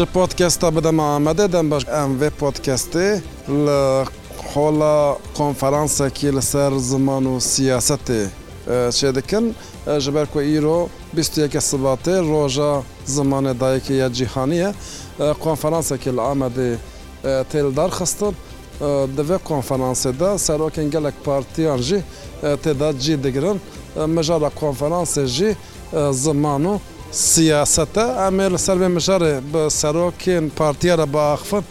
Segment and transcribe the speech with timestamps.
[0.00, 3.08] ji podkesta bidem amede dem baş em vê podkestê
[3.46, 4.08] li
[4.50, 8.22] xla konferansekî li ser ziman û siyasetê
[8.66, 9.46] e, çê dikin
[9.92, 14.72] e, ji ber ku îro 21 sibatê roja zimanê dayekê ya cîhaniye
[15.20, 16.74] e, konferansekî li amedê
[17.24, 18.34] têl darxistin
[19.18, 22.00] divê konferansê de serokên gelek partiyan jî
[22.42, 23.60] têda cî digirin
[24.06, 25.56] mijara konferansê jî
[26.12, 26.78] ziman û
[27.22, 31.64] سیاسەتە ئەمێ لەسەر بێ مژەڕێ بە سەرۆکێن پارتیارە باخفن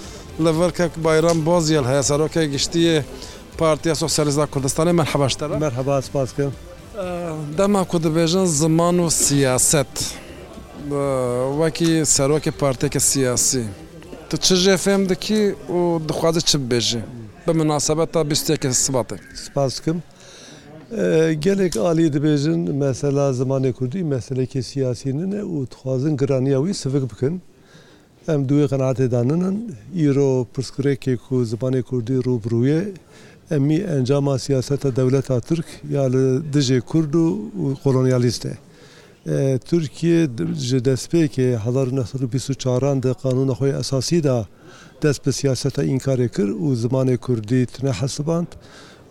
[0.43, 2.97] لەڤەرکەک بایران بۆزیل هەیە سەرۆکی گشتیە
[3.59, 6.47] پارتیا سۆسیالیزا کوردستانی من حەبەشتە مەرحەبا سپاسکە
[7.57, 9.93] دەما کو دەبێژن زمان و سیاست
[11.59, 13.65] وەکی سەرۆکی پارتێکە سیاسی
[14.29, 15.41] تو چ ژێ فێم دەکی
[15.77, 17.03] و دخوازە چ بێژی
[17.45, 19.97] بە مناسبەت تا بیستێکی سباتێک سپاسکەم
[21.39, 27.41] gelek aliyê dibêjin mesela zimanê Kurdî meselekê siyasînine û dixwazin giraniyaî sivik bikin.
[28.27, 29.55] Em duê qenaatêdaninin
[29.95, 32.83] îro pirskurekê ku zimanê Kurdî rûbruye
[33.51, 37.37] emî encama siyaseta dewleta Türk ya li dijê Kurd û
[37.83, 38.55] kolonyalîst e.
[39.65, 44.47] Türkiye ji destpêkê hezar neçaran de qanûna xê esasî da
[45.03, 48.47] dest bi siyaseta înkarê kir û zimanê Kurdî tune hesiband.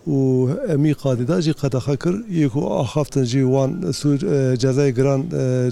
[0.07, 4.17] و ئەمی قادداژی قەتەخە کرد یەک و ئاخافتن جیوان سوور
[4.59, 5.21] جەزای گران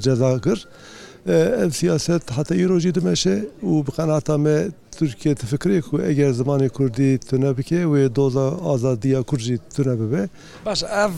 [0.05, 0.63] جەزا کرد.
[1.63, 4.67] ev siyaset heta îrojî dimeşe û bi qenata me
[4.99, 10.29] Türkiye tifikirê ku eger zimanê Kurdî tune bike wê doza azadiya Kurcî tune bibe.
[10.65, 11.09] Baş ev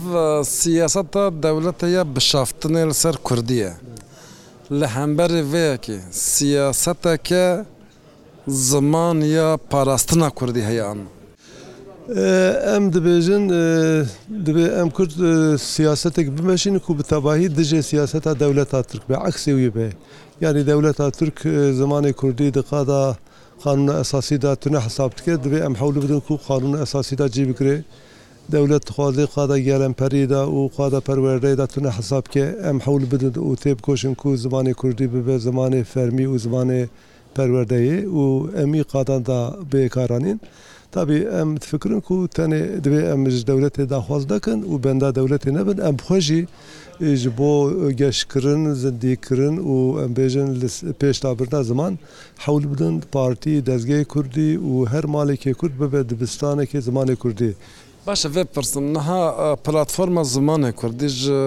[0.44, 3.72] siyaseta dewlete ye bişaftinê li ser Kurdiye.
[4.72, 7.64] Li hemberê vêyekê siyaseteke
[8.48, 10.98] ziman ya parastina Kurdî heyan.
[12.68, 13.44] ئەم دەبێژن
[14.46, 15.12] دەبێ ئەم کورد
[15.74, 19.88] سیاستێک بمەشین و بتەباهی دژێ سیاستا دەولەتا ترک بە عکسی وی بێ
[20.44, 21.38] یاری دەولەتا ترک
[21.80, 23.02] زمانی کوردی دقادا
[23.64, 27.76] قانون ئەساسیدا تونە حساب بکرێت دەبێ ئەم حول بدن و قانون ئەساسیدا جی بکرێ
[28.52, 33.70] دەولەت خوازی قادا گەلمپەریدا و خوادا پەروەردەیدا تونە حساب کێ ئەم حول بدن و تێ
[33.78, 36.82] بکۆشن و زمانی کوردی ببێ زمانی فەرمی و زمانی
[37.36, 38.20] پەروەردەیە و
[38.58, 40.38] ئەمی قاداندا بێکارانین.
[40.94, 45.96] تابی ئەم فکرن و تەنێ دوێ ئەمش دەولەتێ داخواز دەکەن و بەندا دەولەتی نەبن ئەم
[46.06, 46.42] خۆشی
[47.22, 47.50] ji bo
[48.00, 49.74] geşkirin zindîkirin û
[50.04, 50.48] em bêjin
[51.00, 51.92] pêştabirna ziman
[52.44, 57.50] hewl bidin partî dezgehê Kurdî û her malekê Kurd bibe dibistanekê zimanê Kurdî.
[58.06, 59.22] Baş vê pirsin niha
[59.66, 61.38] platforma zimanê Kurdî ji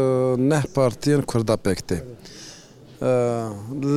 [0.52, 1.97] neh partiyên Kurda pek tê.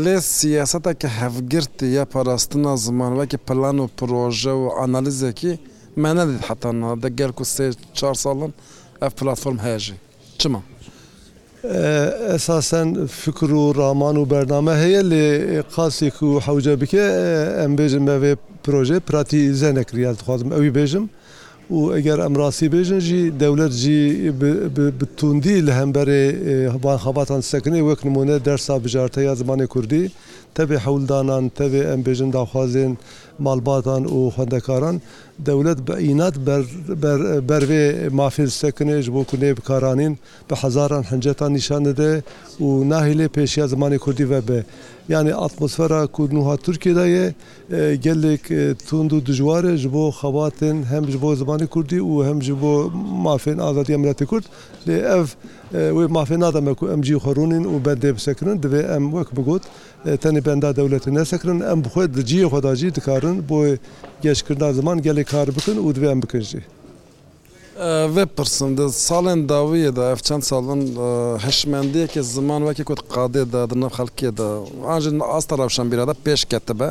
[0.04, 5.52] لێ سیاسەتێککە هەفگرتی یا پاراستنا زمانوەکی پلان و پرۆژە و ئانالیزێکی
[6.02, 7.66] مە نەدیت حتانا دەگەر و سێ
[7.98, 8.52] چهار ساڵم
[9.02, 9.96] ئەف پلتفۆرم هەیەژی
[10.40, 10.60] چما؟
[12.30, 12.88] ئەساسەن
[13.22, 15.26] فکر و ڕامان و بەرنامە هەیە لێ
[15.74, 17.04] قاسێک و حوجە بکە
[17.60, 18.32] ئەم بێژم بەوێ
[18.64, 21.04] پرۆژێ پراتی زەنەکریات خوازم ئەوی بێژم
[21.76, 24.00] و ئەگەر ئەم ڕاستی بێژن جی دەولەت جی
[25.18, 26.22] توندی لە هەمبەرێ
[26.74, 30.04] هەبان خەباتان سەکنی وەک نمونە دەرسا بژارتە یا زمانی کوردی
[30.56, 32.92] تەبێ حولدانان تەبێ ئەم بێژن داخوازێن
[33.46, 34.96] مالباتان û xwendekaran
[35.50, 36.36] dewlet bi înat
[37.50, 37.84] bervê
[38.20, 40.12] mafir sekinê ji bo kunê bikaranîn
[40.50, 42.10] bi hezaran hincetan nîşan dide
[42.64, 44.62] û nahilê pêşiya zimanê Kurdî vebe.
[45.08, 47.26] Yani atmosfera ku nuha Türkiye'de ye
[47.96, 48.42] gelek
[48.88, 52.90] tund û dijwarê ji bo xebatên hem ji bo zimanê Kurdî û hem ji bo
[53.24, 54.44] mafên azadiya milletê Kurd
[54.88, 55.26] lê ev
[55.72, 59.64] وێ مافێ نادەمەکو ئەمجی خۆڕونین و بەندێ بسەکردن دەبێ ئەم وەک بگوت
[60.22, 63.72] تەنی بەندا دەولەتی نەسەکردن ئەم بخۆی دجیە خۆداجی دکارن بۆی
[64.24, 66.62] گەشتکردنا زمان گەلێک کار بکن و دوێ ئەم بکنجی.
[68.14, 70.82] vê pirsin di salên dawiyê de ev çend salin
[71.44, 74.48] heşmendiyekê ziman wekî ku qadê de di nav xelkê de
[74.94, 76.88] an ji asta rewşenbîra de pêş ketibe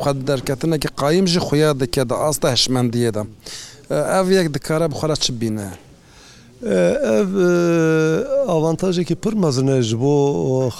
[0.00, 3.22] xwe derketinekî qayim jî xuya dike de asta heşmendiyê de
[4.20, 5.68] ev yek dikare bixwara çi bîne
[6.68, 7.30] ئەv
[8.48, 10.14] ئاوانتاژێکی پر مەزنەژ بۆ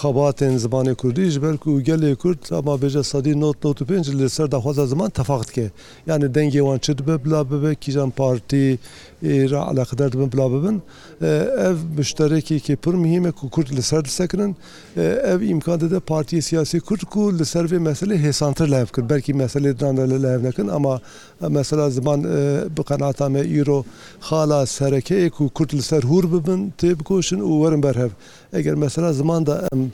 [0.00, 5.66] خەباتێن زمانی کوردیش بەرک و گەلێ کورد ئەما بێژە سادی 1995 لەسەر داخوازە زمان تەفاقتکێ
[6.08, 8.78] یعنی دەنگێوان چت بە بلا ببێ کیژان پارتی
[9.24, 10.76] ئێرا علاقدار بن بلا ببن
[11.60, 14.52] ئەv بشتەرێکێکی پر مهمە و کورد لەسەر سەکنن
[15.26, 19.70] ئەو ئیمکان دەدە پارتی سیاسی کورد و لەسەر بێ مەسلێ هێسانتر لایف کرد بەرکی مەسلێ
[19.80, 20.94] داندا لە لایەنەکەن ئەما
[21.56, 22.20] مەسەلا زمان
[22.76, 23.80] بقەناتامە ئیرۆ
[24.26, 28.12] خالا سەرەکەیەک و کورد خەڵک لەسەر هور ببن تێ بکۆشن و وەرم بەرهەب
[28.55, 29.93] ئەگەر مەسەلا زماندا ئەم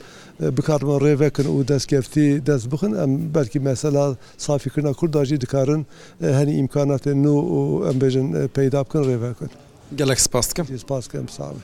[0.57, 4.15] بکارمە ڕێڤەکن و دەستکەفتی دەست بخن ئەم بەرکی مەسەلا
[4.45, 5.81] سافیکردنا کوردداژی دکارن
[6.21, 8.27] هەنی ئیمکاناتێن نو و ئەم بێژن
[8.57, 9.51] پەیدا بکەن ڕێڤەکەن
[9.99, 11.61] گەلک سپاسکەم سپاسکەم ساوی.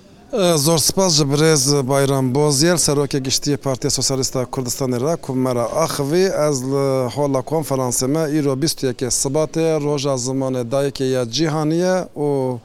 [0.65, 1.63] زۆر سپاس ji birêz
[1.93, 6.85] bayram bozyel serokê giştiye Partiya Sosyalista Kurdistanê ra ku me re axivî ez li
[7.15, 12.57] hola konferansê me îro bîst yekê sibatê roja zimanê dayekê ya cîhaniye û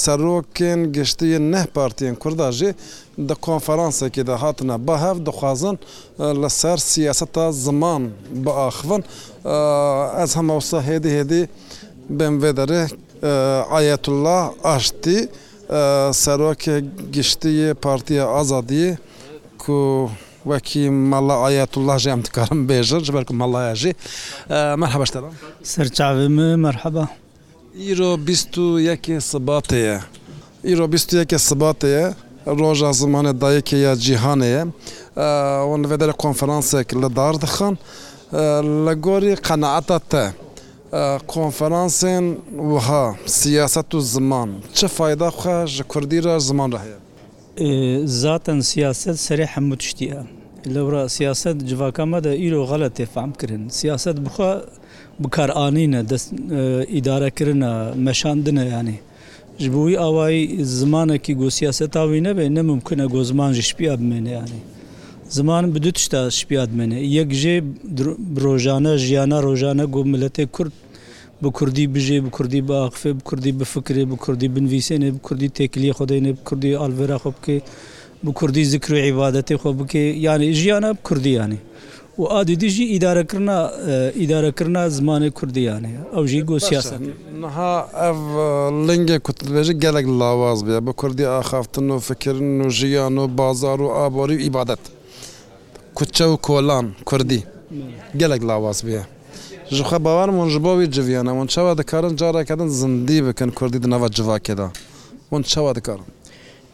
[0.00, 2.70] سەرۆکێن گشتی نەه پارتیان کورداژێ
[3.28, 5.76] دە کۆنفرانسێکیدا هاتنە بە هەف دەخوازن
[6.42, 8.02] لە سەر سیاسەتا زمان
[8.44, 9.02] بە ئاخن
[10.18, 11.42] ئەس هەماوسە هێدی هێدی
[12.18, 12.82] بم vederê
[13.78, 14.42] Ayetullah
[14.76, 15.18] aştî
[16.22, 16.76] serokê
[17.14, 18.90] giştiyê Partiya Azadiyê
[19.62, 19.78] ku
[20.50, 23.92] wekî mala Ayetullah jê em dikarim bêjir ji ber ku malaya jî
[24.82, 25.04] merheba
[25.74, 27.04] serçavê min merheba.
[27.80, 29.96] ئیرۆ بیست و یەکێ سباتەیە
[30.68, 32.04] ئیرۆ بیست یەکێ سباتەیە
[32.60, 34.62] ڕۆژە زمانە دایەکە یا جیهانەیە
[35.70, 37.74] وەنڤێدەرە کۆنفرانسێک لە دار دەخن
[38.84, 40.24] لە گۆری قەنەعەتە تە
[41.34, 42.24] کۆنفرانسێن
[42.74, 43.06] وها
[43.40, 46.98] سیاست و زمان چه فایدا خوێ ji کوردیرە زمان هەیە
[48.22, 50.20] زاتەن سیاست سەری هەموو تشتیە
[50.74, 53.62] لەورا سیاست civakama de îro xelet têfam kirin.
[53.80, 54.50] Siyaset bixwa
[55.24, 56.00] بکارانینە
[56.94, 57.70] ئیدارەکردە
[58.06, 58.98] مەشاندنە یانی
[59.58, 64.58] ji bo wî awayî zimanekî gosiyaseta wî nebe nemumkin e gozman ji şpiya bimene yanî
[65.28, 67.56] ziman bi du tişta şpiya dimene yek jê
[68.44, 70.72] rojane jiyana rojane got milletê Kurd
[71.42, 75.18] bi Kurdî bijê bi Kurdî bi axfê bi Kurdî bi fikirê bi Kurdî binvîsenê bi
[75.26, 77.60] Kurdî tekiliye xdeynê bi Kurdî alvera xwe bike
[78.24, 81.56] bi Kurdî zikr û îbadetê xwe bike yani jiyana bi Kurdî yanî
[82.18, 83.58] و ئادی دیژی ئیدارەکردنا
[84.20, 86.98] ئیدارەکردنا زمانی کوردیان هەیە ئەو ژی گۆ سیاستها
[88.00, 88.20] ئەف
[88.86, 93.88] لنگێ کوتبێژی gelek لاواز بێ بە کوردی ئاخافتن و فکردن و ژیان و بازار و
[93.98, 94.82] ئاباری و ئیبادەت
[95.98, 97.40] کوچە و کۆلان کوردی
[98.20, 99.02] gelek لاواز بێ
[99.76, 104.06] jixwe bawarmon ji bo wî civiyane hûn çawa dikarin carekeden zindî bikin Kurdî di nava
[104.16, 104.66] civakê de
[105.30, 106.06] hûn çawa dikarin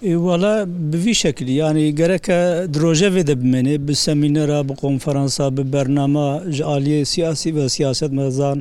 [0.03, 0.55] وەڵە
[0.91, 2.39] بوی شکلی ینی گەرەکە
[2.75, 8.59] درۆژەێ دەبمێنێ بسەمینەرا بە کۆنفەرەنسا بە بەرنامە ژعالیە سیاسی بە سیاست مەزان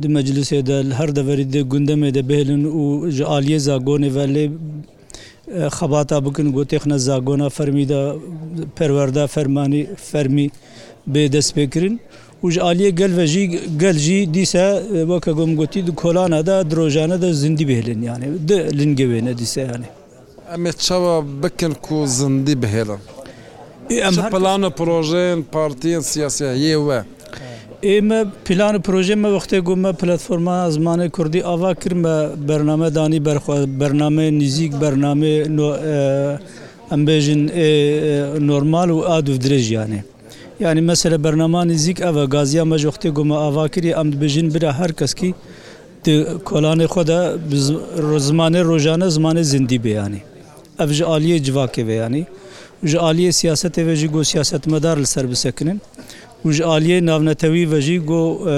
[0.00, 2.84] دو مەجلسێدە هەر دەوەری دە گوندەمێ دەبێلن و
[3.18, 4.44] ژعالیە زاگۆنێ ڤەلێ
[5.76, 8.02] خەباتا بکن گۆ تێخنە زاگۆنا فەرمیدا
[8.76, 10.46] پەروەەردا فەرمانی فەرمی
[11.12, 11.94] بێ دەستپێکردن.
[12.44, 13.44] وژعالیە گەلڤژی
[13.82, 14.66] گەلژی دیسە
[15.10, 18.28] وەکە گۆمگوتی کۆلانەدا درۆژانەدا زیندی بێلن یانێ
[18.80, 19.90] لنگەوێنە دیسەیانێ
[20.54, 23.00] ئەمێ چاوە بکن و زندی بهێڵن
[24.02, 27.00] ئەم هەر پلانە پرۆژێن پارتیان سیاسی یێوە.
[27.88, 32.16] ئێمە پلان و پروۆژێمە وەختێ گومە پلتفۆما زمانی کوردی ئاوا کردمە
[32.48, 35.32] بەرنامە دانی بەرخوا بەرنامە نزیک بەرنامە
[36.90, 37.40] ئەمبێژن
[38.48, 40.00] نۆرمال و ئاد و درێژیانێ.
[40.64, 45.30] یعنی مەسرە بەرنەمانی زیک ئەوە گازیا مەژۆختی گومە ئاواکری ئەم بژین برا هەر کەسکی
[46.48, 47.20] کۆلانی خۆدا
[48.10, 50.22] ڕزمانە ڕۆژانە زمانە زیندی بەیانی.
[50.78, 52.26] ev ji aliyê civakê ve yanî
[52.84, 55.80] ji aliyê siyasetê ve jî got siyasetmedar li ser bisekinin
[56.44, 58.52] û ji aliyê navnetewî ve jî got e,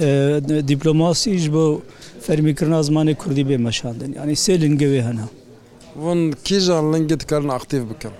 [0.00, 1.82] e, dîplomasî ji bo
[2.26, 5.20] fermîkirina zimanê Kurdî bê meşandin yanî sê lingê wê hene
[6.04, 8.10] Hûn kîjan lingê dikarin axtiv bikin.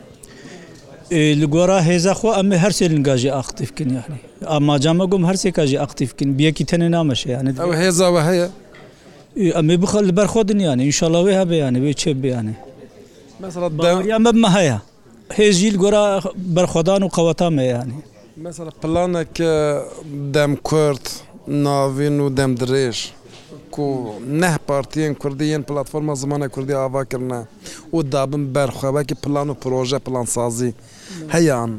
[1.11, 5.35] E, li gora hêzaxwa em ê her sê linga jî axtifkin yanî amacama gom her
[5.35, 8.48] sêka jî axtifkin biyekî tenê nameşe yani ew hêza we heye
[9.58, 12.55] em ê bixel li berxwa dinyanî inşallah wê hebe yanî wê çê beyanî
[14.13, 14.79] یان بەمە هەیە
[15.39, 16.05] هێژیل گۆرە
[16.55, 17.99] بەرخۆدان و قەوەتامەیانی
[18.44, 19.55] مثل پلانێکە
[20.35, 21.05] دەم کورد
[21.67, 22.99] ناوین و دەم درێژ
[23.75, 23.87] کو
[24.43, 27.41] نه پارتiyên Kurdî yên platforma zimana Kurdî ava kirine
[27.97, 30.70] û dabin berxwebekî plan û proje plansazî
[31.35, 31.70] heye an.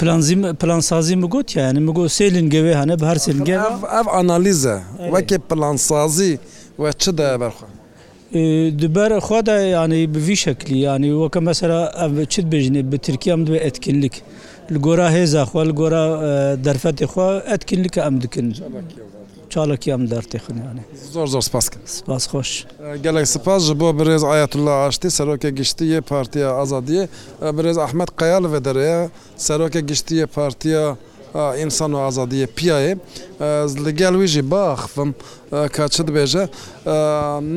[0.00, 3.42] planzim plansazî mi got yani mi got sêlin gevê hene bi her sêlin
[3.98, 4.76] ev analize
[5.12, 6.32] wekê plansazî
[6.80, 7.66] we çi de berxwe.
[8.78, 13.34] diber xwa da yanî bi vî şeklî yanî weke mesela ev çi bêjinê bi Tirkiya
[13.36, 14.22] em dibe etkinlik
[14.72, 16.04] li gora hêza xwa li gora
[16.64, 18.54] derfetê xwa etkinlik em dikin
[19.50, 20.80] çalekî em dertê xin yanî
[21.12, 22.66] zor zor spas spas xweş
[23.02, 27.08] gelek spas ji bo birêz ayetullah aştî serokê giştiye partiya azadiye
[27.42, 30.96] birêz Ahmet Qeyal ve dereye serokê giştiye partiya
[31.34, 32.94] ئینسان و ئازادیە پیاە
[33.84, 35.10] لەگەل ویژی باخفم
[35.74, 36.44] کە چ دبێژە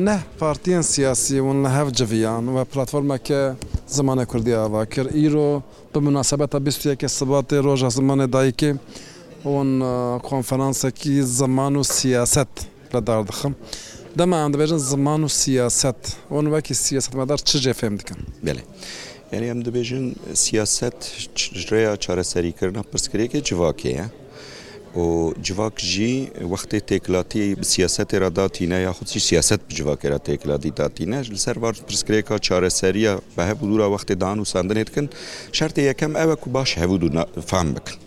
[0.06, 3.40] نە پارتیان سیاسی ون لە هەف جویان و پلتفۆمەکە
[3.96, 5.48] زمانە کوردی ئاوا کرد ئیرۆ
[5.94, 8.72] بمناسبەتە 21 سباتی ڕۆژە زمانە دایکی
[9.44, 9.70] ون
[10.28, 12.52] کۆنفرانسەکی زمان و سیاست
[12.94, 13.52] لەداردخم.
[14.18, 18.62] دەما ئەم دەبێژن زمان و سیاست ئەوەن وەکی سیاستمەدار چ جێ فێم دکەن بێڵێ.
[19.32, 20.04] یعنی ئەم دەبێژن
[20.44, 20.98] سیاست
[21.62, 24.06] ژرەیە چارەسەریکردە پرسکرێکی جوواکەیە.
[25.04, 25.08] و
[25.46, 26.12] civak jî
[26.52, 31.18] wextê têkilatî bi siyasetê re datîne ya xud jî siyaset bi civakê re têkilatî datîne
[31.24, 35.06] ji li ser var pirskrêka çareseriya bi hev dûra wextê dan û sandinê dikin
[35.58, 36.96] şertê yekem ew e ku baş hevû
[37.50, 37.98] fehm bikin.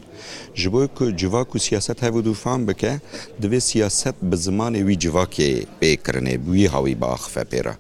[0.55, 2.99] ji bo ku civak û siyaset hev dufan bike
[3.41, 7.73] divê siyaset bi zimanê wî civakê pêkirinê wî hawî bi axfe pêra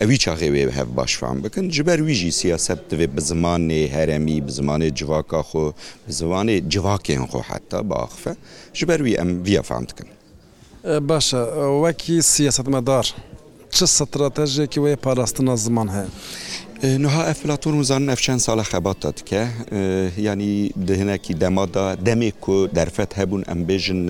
[0.00, 4.46] Evî çaxê wê hev başfan bikin ji ber wî jî siyaset divê bi zimanê heremî
[4.46, 5.66] bi zimanê civaka xwe
[6.08, 8.34] bi zimanê civakên xwe heta bi axfe
[8.74, 10.06] ji ber wî em viya fan dikin
[10.90, 11.38] e, Başe
[11.86, 13.14] wekî siyasetmedar
[13.70, 16.06] çi stratejekî wê parastina ziman heye.
[16.84, 19.42] نها ئەفلاتون وزانن ئەفچەند ساڵە خەباتە دکە
[20.28, 20.54] ینی
[20.88, 24.00] دهێنێکی دەمادا دەمێک و دەرفەت هەبوون ئەمبێژن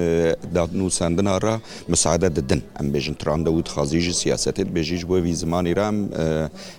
[0.55, 1.55] دانووسندنارا
[1.93, 5.97] مساعدە ددن ئەمبێژن تراندە و خازیژی سیاستێت بێژیش بۆ وی زمانی رام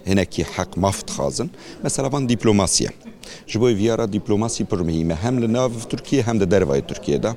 [0.10, 1.50] هێنێکی حەق مافت خازن
[1.84, 2.92] مەسەلەوان دیپلۆماسیە
[3.48, 7.36] ji bo viyara dîplomasi pirmihîme hem li nav Tirkiye hem de dervayê Tirkiyeda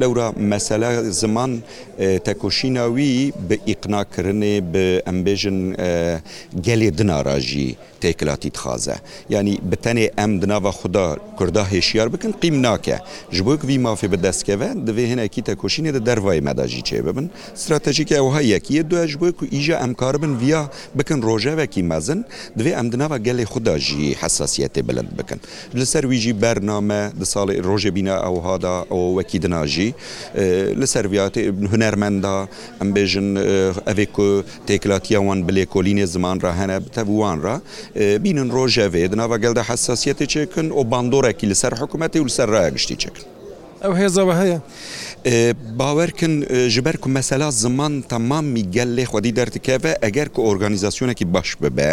[0.00, 1.58] lewra mesele ziman
[1.98, 5.74] tekoşîna wî bi îqnakirinê bi embêjin
[6.60, 8.94] gelê dinara jî têkilatî dixwaze
[9.28, 12.98] yanî bi tenê em di nava xuda Kurda hêşiyar bikin qîm nake
[13.30, 17.06] ji bo vî mafê bi deskeve divê hinekî tekoşînê de dervayê me da jî çê
[17.06, 22.24] bibin stratejik ew heyekiye du ji bo ku îja em karbin viya bikin rojevekî mezin
[22.58, 25.40] divê em di nava gelê xuda jî hesasiyetê تێ بلند بکەن
[25.80, 29.90] لەسەر ویژی بەرنامە لە ساڵی ڕۆژێ بینە ئەوهادا ئەو وەکی دناژی
[30.80, 31.04] لەسەر
[31.72, 32.34] هوەرمەندا
[32.80, 33.28] ئەم بێژن
[33.88, 34.06] ئەێ
[34.68, 37.56] تێکلاتیاوان بلێ کۆلینێ زمان را هەنە بتەبوان را
[38.24, 43.24] بینن ڕۆژەوێ دناوە گەلدا حساسیەتی چێکن و باندۆرەکی لەسەر حکوومەتی و لەسەر ڕایگشتی چکن
[43.84, 44.58] ئەو هێزەوە هەیە
[45.78, 46.34] باوەرکن
[46.74, 51.90] ji ber ku mesela ziman temamî gelê xwedî derdikeve eger ku organizasyonekî baş bibe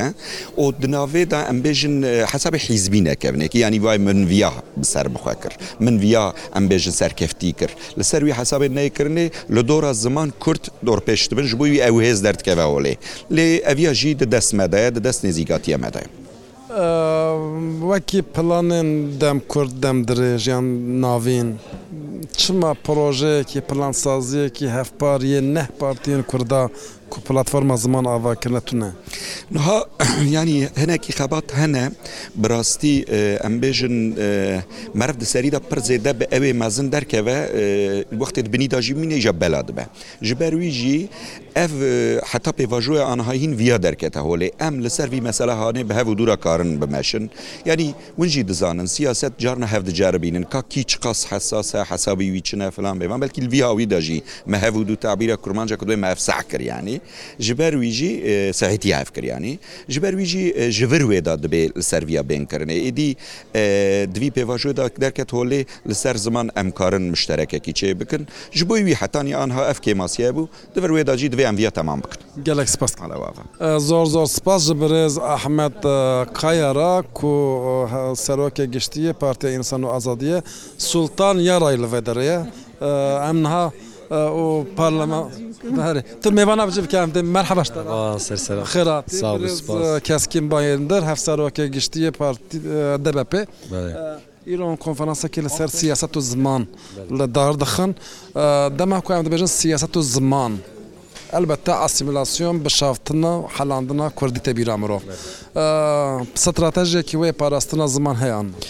[0.63, 1.95] û di navê da em bêjin
[2.33, 5.53] hesabê hîzbî nekevnekî yanî vay min viya bi ser bixwe kir
[5.85, 6.25] min viya
[6.57, 11.43] em bêjin serkeftî kir li ser wî hesabê neykirinê li dora ziman Kurd dorpêş dibin
[11.49, 12.93] ji bo wî ew hêz derdkeve olê
[13.37, 16.03] lê eviya jî di dest me de di dest nêzîgatiye me de.
[17.89, 18.89] وەکی پلانێن
[19.21, 20.65] دەم کورد دەم درێژیان
[21.03, 21.49] ناوین
[22.39, 26.63] چما پرۆژەیەکی پلانسازیەکی هەفپاریە نەهپارتیان کووردا
[27.17, 28.89] وەکو پلتفۆرمە زمان ئاواکردنەتونە
[29.51, 29.85] نها
[30.37, 31.85] ینی هەنێکی خەبات هەنە
[32.41, 32.95] بڕاستی
[33.43, 33.95] ئەمبێژن
[34.99, 37.37] مەرف دەسەریدا پر زێدە بە ئەوێ مەزن دەرکەوە
[38.21, 39.85] وەختێت بنیداژی منێژە بەلا دبە
[40.27, 41.09] ji berwî
[41.55, 41.73] ev
[42.31, 46.07] heta pêvajoya anha hîn viya derkete holê em li ser vî mesela hanê bi hev
[46.17, 47.31] dura karin bimeşin
[47.65, 47.87] yanî
[48.19, 52.71] win jî dizanin siyaset carna hev diceribînin ka kî çiqas hesas e hesabî wî çine
[52.71, 56.15] filan bêvan belkî viya wî da jî me hev dû tabîre kurmanca ku me ev
[56.15, 57.01] seh kir yanî
[57.39, 58.11] ji ber wî jî
[58.53, 59.59] sehetiya hevkiryanî
[59.93, 63.15] ji ber wî jî ji vir wê da dibe li serviya bênkirinê êdî
[64.15, 68.77] divî pêvajoê da derket holê li ser ziman em karin müşterekekî çê bikin ji bo
[68.77, 72.43] wî hetanî anha ev kêmasiye bû divir wê da jî divê em viya temam bikin
[72.43, 72.93] gelek spas
[73.79, 75.73] zor zor spas ji birêz Ahmet
[76.33, 77.25] Kayara ku
[78.15, 80.41] serokê giştiye Partiya İnsan û Azadiye
[80.77, 82.39] Sultan Yaray li vederiye
[83.29, 83.71] em niha
[84.11, 85.31] او پارلمان
[86.23, 89.01] تو میوان بجب کم دم مرحبا شد سر سر خیر
[89.99, 92.59] کس کیم باید در هفت سر که گشتی پارتی
[93.05, 93.47] دبپ
[94.45, 96.67] ایران کنفرانس که لسر سیاست و زمان
[97.11, 97.95] لدار دخن
[98.77, 100.59] دما کو ام دبجن سیاست و زمان
[101.33, 105.01] البته ئاسیمیلاسیۆن بشافتنە و حەلاندنا کوردی تەبیرا مرۆڤ
[106.39, 108.65] استراتژێکی وێ پاراستنە زمان هەیە.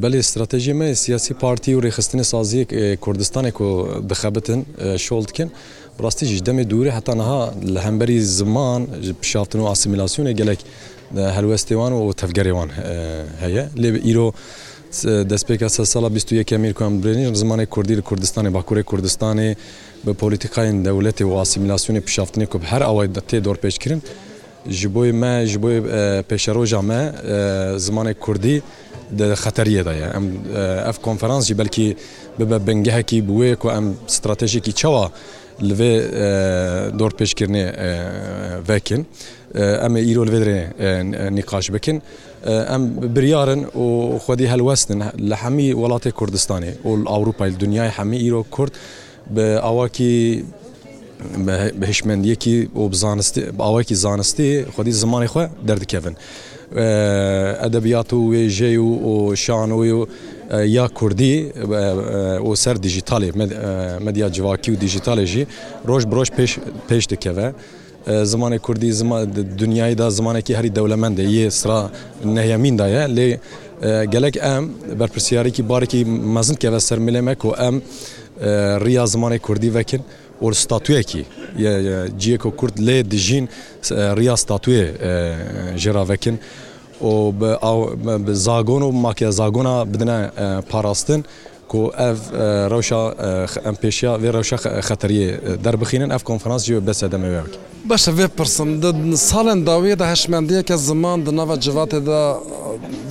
[0.00, 2.70] بەێ استراتژیمە سیاسی پارتی و ڕێخستنی سازیەک
[3.04, 3.68] کوردستانێک و
[4.10, 4.60] دەخەبتن
[5.04, 5.48] شۆڵکن
[6.04, 7.42] ڕاستیش دەمێ دووری هەتانەها
[7.74, 8.80] لە هەمبەری زمان
[9.22, 10.60] پیشافتن و ئاسیمیلاسیونە گەلێک
[11.36, 12.68] هەلوەستێوان و تەفگەرێوان
[13.44, 14.26] هەیە لێ ئیرۆ
[15.30, 19.56] دەستپێکە سە ساڵە 21 میرکان برێنین زمانی کوردی لە کوردستانی باکووری کوردستانی
[20.06, 24.00] بە پلیتیقاین دەولەتی و ئاسیمیلاسیونی پیشافتنی کوب هەر ئەوەی دەتێ دۆرپێشکردن
[24.66, 28.62] ji boî me ji boî e, pêşeroja me e, zimanê Kurdî
[29.18, 30.24] di xeteriye da ye em
[30.56, 31.96] e, ev konferans jî belkî
[32.38, 35.10] bibe bingehekî bi wê ku em stratejikî çawa
[35.62, 35.94] li vê
[36.98, 37.66] dor pêşkirinê
[38.68, 39.06] vekin
[39.54, 40.62] em ê îro li vê dirê
[41.36, 42.02] nîqaş bikin
[42.46, 48.70] em biryarin û xwedî helwestin li hemî welatê Kurdistanê û Avrupayê dunyayê hemî îro Kurd
[49.30, 50.44] bi awakî
[51.46, 51.54] بە
[51.90, 52.84] هشمەندیەکی بۆ
[53.66, 56.14] ئاوەکی زانستی خودی زمانی خۆ دەردکەون.
[57.62, 58.72] ئەدەبیات و وێژێ
[59.12, 60.00] و شانۆی و
[60.76, 61.34] یا کوردی
[62.48, 63.30] و سەر دیجیتالی
[64.06, 65.44] مەدیا جوواکی و دیجیتالێژی
[65.88, 66.28] ڕۆژ برۆژ
[66.88, 67.46] پێش دکەوە.
[68.32, 68.90] زمانی کوردی
[69.62, 71.80] دنیایدا زمانێکی هەری دەولەمەندە یە سرا
[72.36, 73.28] نەهێمیندایە لێ
[74.14, 74.64] gelek em
[75.00, 76.00] berpirsyarekî barekî
[76.36, 77.76] mezin keve ser milêmek û em
[78.84, 80.02] riya zimanê Kurdî vekin
[80.42, 81.24] ور ستاتوێکی
[82.20, 83.46] جیەک و کورد لێ دژین
[84.18, 84.82] ڕیا ستاتوێ
[85.82, 86.36] ژێراوەکن
[87.04, 87.32] و
[88.46, 90.18] زاگۆن و ماکە زاگۆنا بدنە
[90.70, 91.22] پاراستن
[91.70, 92.16] کو ev
[92.72, 93.00] rewşa
[93.68, 94.56] em pêşiya vê rewşa
[94.88, 95.30] xeteriyê
[95.64, 97.50] derbixînin ev konferans jî bes demewek.
[97.90, 98.68] Beş vê pirsim
[99.30, 102.32] salên dawiye de heşmendiyeke ziman di nava civatê de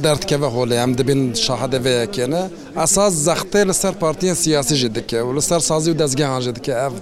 [0.05, 2.41] دەردکەوە هۆڵیان دەبین شاهدەوەیەکێنە
[2.81, 6.93] ئەساس زەختەی لەسەر پارتیە سیاسیژی دکە و لەسەر سازی و دەستگەهاژێ دکە ئەف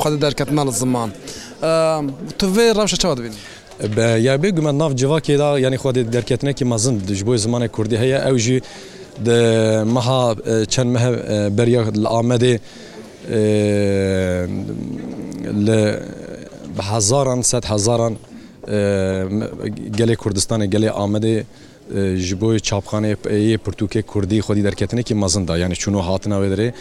[0.00, 1.10] خودی دەرکەتمە لە زمان
[2.40, 3.34] توێ ڕەوشە چاوا دەبین.
[4.30, 8.58] یابێ گومە ناف جوواکێدا ینی خودی دەرکەتنێکی مەزن دژ بۆی زمانی کوردی هەیە ئەو ژی
[9.94, 10.22] مەها
[10.72, 11.10] چەند مەهە
[11.56, 12.54] بەریە لە ئامەدێ
[15.66, 15.78] لە
[16.76, 18.14] بەهزاران سە هزاران
[19.98, 21.36] gelê Kurdistanê gelê Amedê
[22.16, 26.72] ji bo çapxaneyê pirtûkê Kurdî xwedî derketinekî mezin da yani çûnû hatina wê derê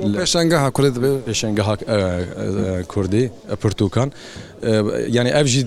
[0.00, 0.96] Pêşengeha Kurd
[1.28, 1.80] pêşengeha
[2.84, 3.30] Kurdî
[3.62, 4.10] pirtûkan
[5.08, 5.62] yani ev jî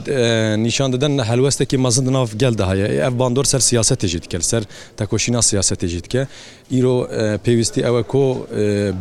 [0.63, 4.63] nîşan didin helwestekî mezin nav gel de heye ev bandor ser siyasetê jî dike ser
[4.97, 6.27] tekoşîna siyasetê jî dike
[6.71, 6.97] îro
[7.45, 8.47] pêwîstî ew e ko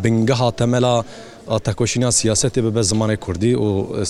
[0.04, 1.04] bingeha temela
[1.66, 4.04] تەکۆشینا سیاستێ ببە زمانی کوردی و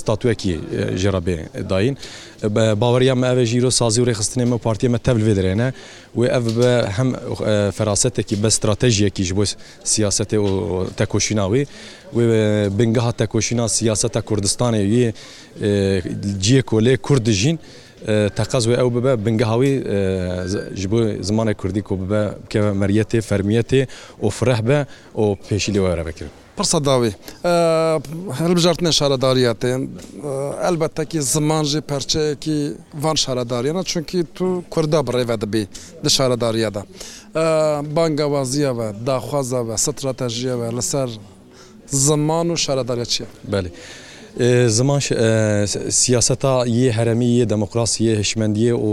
[0.00, 0.52] ستاتوەکی
[1.00, 1.36] ژێرەبێ
[1.70, 1.94] داین
[2.82, 5.68] باوەریان ئەوێ ژیرۆ سازی و ڕێخستنێمە پارتیمە تەبلێ درێنە
[6.18, 7.08] و ئەف بە هەم
[7.76, 9.44] فراستێکی بە استراتژیەکی ji bo
[9.92, 10.48] siyasetê û
[11.00, 11.62] tekoşîna wê
[12.16, 12.28] wê
[12.78, 15.06] bingeha tekoşîna siyaseta Kurdistanê wê
[16.44, 17.58] ciyê kolê Kurd dijîn
[18.08, 19.72] تەقەز وێ ئەو ببە بنگەهاوی
[20.80, 23.82] ji بۆ زمانە کوردی و ببە بکەوە مەریەتێ فەرمیەتێ
[24.24, 24.78] و فرەح بە
[25.20, 26.32] و پێشی لەوەرە بکرد.
[26.60, 27.10] Pirsadawî
[28.40, 29.70] hilbijartinê şaredariyê tê
[30.70, 32.58] elbettekî ziman jî perçeyekî
[33.04, 35.62] van şaredariyana çunkî tu Kurda bi rêve dibî
[36.04, 36.82] di şaredariya de.
[37.96, 41.10] Bangawaziya ve daxwaza ve stratejiye ve li ser
[42.06, 43.28] ziman û şaredariya çi ye?
[43.52, 43.70] Belê.
[44.68, 45.00] زمان
[45.90, 48.88] siyaseta yê heremiyê demokrasiye hişmendiye û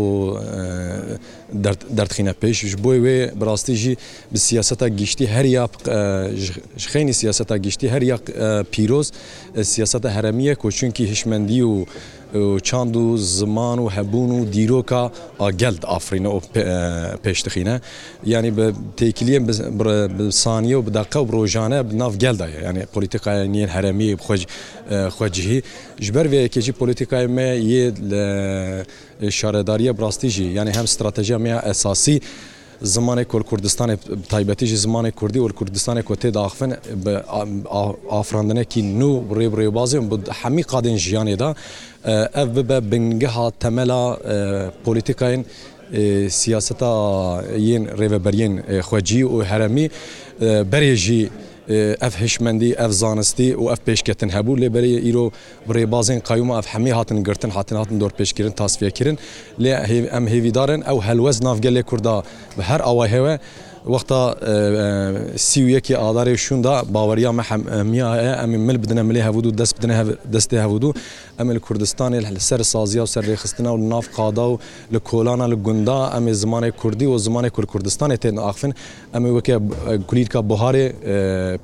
[1.98, 3.96] dertxîne pêş ji boy wê birastî jî
[4.34, 5.66] bi siyaseta giştî her ya
[6.84, 8.18] jixênî siyaseta giştî her ya
[8.72, 9.12] pîroz
[9.64, 11.86] siyaseta heremiye koçunkî hişmendî û
[12.68, 13.06] çand û
[13.38, 15.04] ziman û hebûn û dîroka
[15.44, 16.38] a geld afrîne û
[17.24, 17.76] pêştixîne
[18.34, 18.66] yanî bi
[19.00, 19.44] têkiliyên
[20.44, 24.16] saniye û bi deqe rojane bi nav gelda ye yani polîtikaya niyên heremiyê
[25.16, 25.60] xwecihî
[26.04, 27.86] ji ber vê yekêcî polîtikaya me yê
[29.40, 32.22] şaredariye rastî jî yani hem stratejiya meya esasî
[32.82, 33.98] زمانی کل کوردستان
[34.30, 37.14] تایبەتیژی زمانی کوردی و کوردستانی کو تێ داخفن بە
[38.14, 41.56] ئافراندنێکی نو ڕێ ڕێبازیم بۆ هەمی قادین ژیانێدا
[42.36, 44.04] ئەف ببە بنگەها تەمەلا
[44.86, 45.42] پۆلیتیکاین
[46.30, 46.94] سیاستا
[47.58, 49.90] یین ڕێبەبەرین خوێجی و هەرەمی
[50.72, 51.30] بەرێژی
[52.02, 55.26] ئەف هشمەندی ئەف زانستی و ئەف پێشکەتن هەبوو لێبەری ئیرۆ
[55.68, 59.18] بڕێبازین قایومە ئەف هەمی هاتن گرتن هاتن هاتن دۆر پێشکردن تاسفیەکردن
[59.64, 59.72] لێ
[60.14, 62.18] ئەم هێویدارن ئەو هەلوەز نافگەلێ کووردا
[62.58, 63.34] بە هەر ئەوە هێوە
[63.88, 69.96] وەختا سی و یەکی ئاداری شووندا باوەریان مەحەمیایە ئەمی مل بدنە ملێ هەبوو دەست بدنە
[70.36, 70.94] دەستی هەبوو
[71.40, 74.60] ئەمل کوردستانی لە سەر سازیە و سەرێخستنە و ناف قادا و
[74.94, 78.72] لە کۆلانە لە گوندا ئەمێ زمانی کوردی و زمانی کورد کوردستانی تێن ئاخفن
[79.16, 79.56] ئەمە وەکە
[80.10, 80.86] گولیتکە بهارێ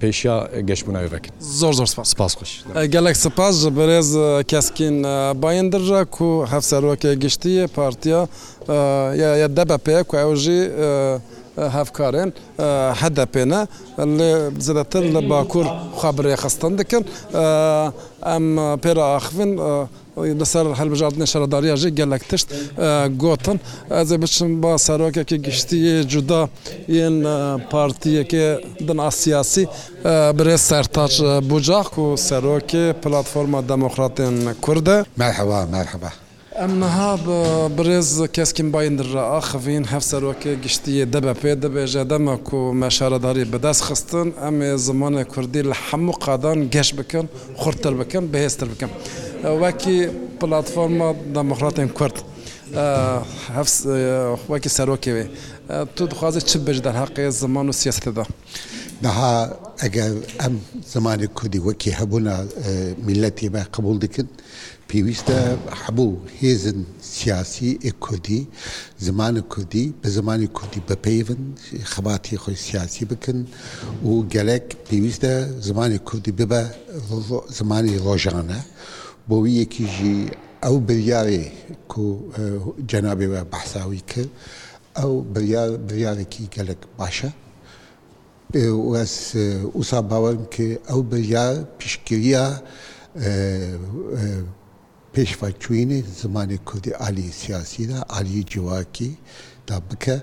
[0.03, 0.35] پێشیا
[0.69, 2.51] گەشتبوونەوە بکەن زۆر زۆر سپاس خوش
[2.93, 4.09] گەلێک سپاس بەرێز
[4.51, 4.95] کەسکین
[5.43, 8.21] باەندرژە و هەفسەرۆکێ گشتیە پارتیا
[9.41, 10.61] یا دەبە پێ کوێژی
[11.75, 12.29] هەفکارێن
[13.01, 13.61] هەدە پێێنە
[14.65, 15.67] زیاتر لە باکوور
[16.01, 17.03] خابرێ خستن دکن
[18.31, 18.45] ئەم
[18.83, 19.51] پێرە ئاخفن
[20.39, 22.47] لەسەر هەلبژاردنە شەرەداریە ژێ گەلک تشت
[23.21, 23.57] گوتن
[23.95, 25.79] ئەزە بچم با سەرۆکێکی گشتی
[26.11, 26.41] جودا
[26.99, 27.15] یەن
[27.71, 28.47] پارتیەکێ
[28.87, 29.63] دناسیاسی
[30.37, 31.13] برێ سەرتاج
[31.49, 36.11] بجاق و سەرۆکی پلتفۆمە دەموکراتێن کووردە مەحەوە مەرحبە.
[36.61, 37.11] ئەمەها
[37.77, 44.69] برێز کەسکیم بایندرا ئاخڤین هەفسەرۆکێ گشتیە دەبە پێ دەبێژە دەمە و مەشارەداری بەدەست خستن ئەمێ
[44.87, 47.25] زمانە کوردی لە هەموو قادان گەشت بکەن
[47.61, 48.91] خورتتر بکەم بەهێزتر بکەم
[49.63, 49.97] وەکی
[50.39, 52.17] پلتفۆما دەموخراتێن کورد.
[54.51, 55.25] وەکی سەرۆکێوێ
[55.95, 58.23] تو دخوازە چ بژ دەرهاقێ زمان و سیستدا.
[59.03, 59.33] بەها
[59.83, 60.55] ئەگەر ئەم
[60.95, 62.37] زمانی کوردی وەکی هەبوونا
[63.07, 64.29] میلەتی بە قبول دکرد
[64.89, 65.39] پێویستە
[65.83, 66.09] هەبوو
[66.41, 66.79] هێزن
[67.15, 68.41] سیاسی ئێ کوردی
[69.07, 71.41] زمانە کوردی بە زمانی کوردی بەپیون
[71.91, 73.37] خەباتی خۆی سیاسی بکن
[74.09, 75.33] و گەلێک پێویستە
[75.67, 76.61] زمانی کوردی ببە
[77.59, 78.59] زمانی ڕۆژانە
[79.29, 80.17] بۆ یەکیژی
[80.63, 81.43] ئەو بریاوێ
[82.03, 82.05] و
[82.91, 84.31] جەنابێ بەحساوی کرد
[84.99, 85.11] ئەو
[85.87, 87.29] بریارێکی گەلک باشە
[88.53, 89.33] ez
[89.75, 92.49] wisa bawerim ki ew birya piştgiriya
[95.15, 99.11] pêşveçûnê zimanê Kurdî aliyê siyasî de aliyî civakî
[99.69, 100.21] da bike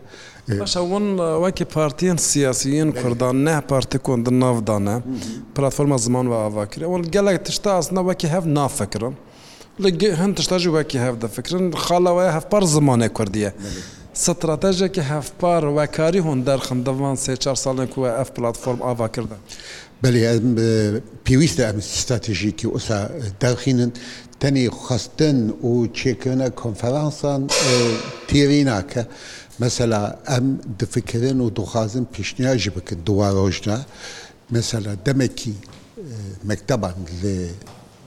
[0.60, 1.06] Başa hûn
[1.46, 5.02] wekî partiyên siyasiyên Kurdan neh partî kon di nav dane
[5.54, 9.14] platforma ziman ve avakir hûn gelek tişta aslında wekî hev nafikirin
[9.84, 13.54] li hin tişta jî wekî hev de fikirin xala we hevpar zimanê Kurdiye.
[13.62, 13.84] Evet.
[14.18, 19.38] ستراتژێکی هەفپار وەکاری هۆن دەرخم دەوان سێ چه ساڵێک کوە ئەف پلتفۆرم ئاوا کردە.
[20.02, 20.32] بەێ
[21.24, 22.98] پێویستە ئەم ستراتژیکی ئوسا
[23.40, 23.92] داخینن
[24.40, 25.38] تەنی خستن
[25.70, 27.40] و چێکردنە کۆنفرانسان
[28.28, 29.02] تێری ناکە
[29.62, 30.46] مەسەلا ئەم
[30.80, 33.78] دفکردن و دوخوازم پیشنیاژی بکن دوواۆژنا
[34.54, 35.54] مەسەلا دەمێکی
[36.48, 37.38] مەکتەبان لێ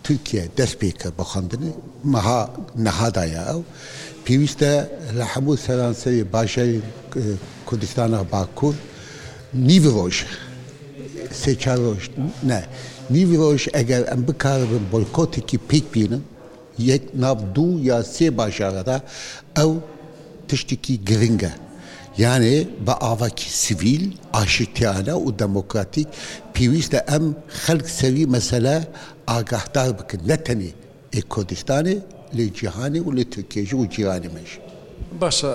[0.03, 1.71] تورکیا دەست پێکە بە خوندنی
[2.13, 2.41] مەها
[2.85, 3.61] نەهادایە ئەو.
[4.25, 4.73] پێویستە
[5.17, 6.73] لە هەموو سەرانسەری باشای
[7.67, 8.75] کوردستانە باکوور
[9.69, 10.15] نیڤۆژ
[11.41, 12.01] سێ چاڕۆژ
[12.49, 12.59] نە
[13.13, 16.23] نیڤۆژ ئەگەر ئەم بکاربن بۆلکۆتێکی پێک بینن
[16.89, 18.97] یەک ناب دوو یا سێ باشارەدا
[19.57, 19.71] ئەو
[20.47, 21.53] تشتێکی گرنگە
[22.23, 24.05] یانێ بە ئاواکی سیڤیل
[24.35, 26.07] ئاشتیانە و دەموکراتیک
[26.55, 27.25] پێویستە ئەم
[27.63, 28.75] خەلک سەوی مەسەلە
[29.29, 30.71] ئاگاهدار بکرد نەتەنێ
[31.15, 31.97] ئێ کوردستانی
[32.37, 34.51] لێجییهانی و لە تکێژی و جیهانی مەش.
[35.21, 35.49] باشە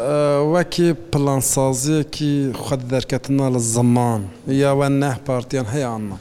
[0.55, 2.33] وەکی پلانسازیەکی
[2.65, 4.21] خەت دەرکەتنا لە زمان
[4.65, 6.17] یاوە نەه پارتیان هەیەمە.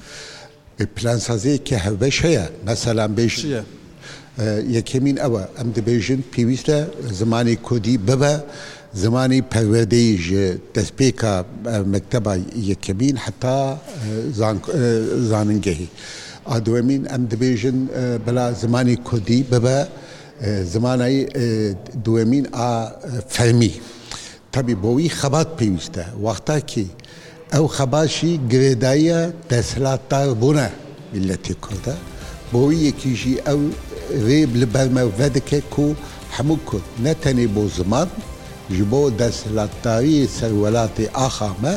[0.96, 3.40] پلانسازەیەکی هەبەش هەیە مەسەلام بێشە.
[4.78, 6.80] یەکەمین ئەوە ئەم دەبێژن پێویستە
[7.22, 8.34] زمانی کودی ببە
[9.04, 10.12] زمانی پەروەدەی
[10.76, 11.34] دەستپێکە
[11.94, 12.34] مەکتتەبا
[12.72, 13.58] یەکەمین حتا
[15.30, 15.90] زاننگەهی.
[16.52, 17.78] ئادوەمین ئەم دەبێژن
[18.26, 19.80] بەلا زمانی کودی ببە
[20.46, 21.20] زمانایی
[22.06, 22.74] دوێمین ئا
[23.34, 23.74] فەرمی
[24.54, 26.88] تەبی بۆی خەبات پێویستە وەختاکی
[27.54, 29.20] ئەو خەباشی گرێدایە
[29.52, 30.68] دەسلاتدار بوونە
[31.14, 31.96] میلەتی کوردە
[32.54, 33.62] بۆی یەکیژی ئەو
[34.28, 35.88] ڕێب لە بەرمە ڤە دەکەێت و
[36.36, 38.10] هەموو کورد نەتەنێ بۆ زمان
[38.78, 41.76] ji bo desthilatdariyê serwelatê axame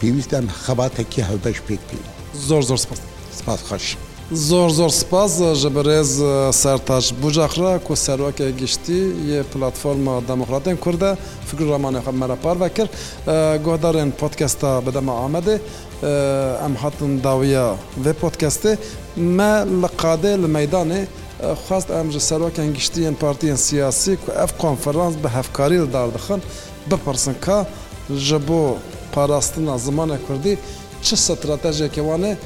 [0.00, 1.96] pêwîsten xebateke hewbeş pêk pê.
[2.48, 2.98] Zor zor spas.
[3.38, 3.86] Spas xeş.
[4.30, 6.10] زۆر زۆر سپاس ji birêz
[6.52, 12.60] sertaj bucaxra ku serrokê giştî yê platforma demokratên Kur de fikir ramanê xe mere par
[12.60, 12.88] vekir
[13.64, 15.58] guhdarên podkesta bidema Amedê
[16.66, 18.76] em hatin dawiya vê podkestê
[19.16, 21.00] me li qadê li meydanê
[21.66, 26.40] xwast em ji serrokên giştiyên partiyên siyasî ku ev konferans bi hevkarî li dar dixin
[26.90, 27.66] bipirsin ka
[28.16, 28.76] ji bo
[29.12, 30.58] parastina zimanê Kurdî
[31.02, 32.36] çi stratejekê wanê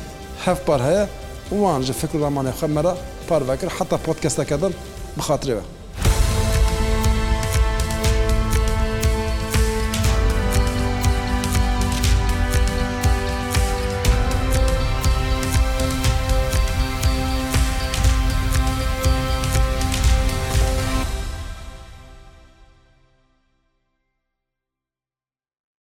[0.45, 1.07] hevpar heye
[1.51, 2.93] وانجە فکر ڕمانە خەمەرە
[3.29, 4.73] پارڤکرد حتا پۆتکەستەکەدن
[5.19, 5.82] بخاترەوە.